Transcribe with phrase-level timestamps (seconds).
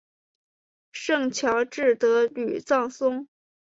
[0.91, 3.27] 圣乔治德吕藏松。